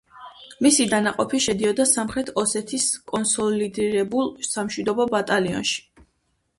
მისი 0.65 0.87
დანაყოფი 0.93 1.41
შედიოდა 1.47 1.87
სამხრეთ 1.91 2.33
ოსეთის 2.45 2.89
კონსოლიდირებულ 3.13 4.35
სამშვიდობო 4.53 5.11
ბატალიონში. 5.17 5.83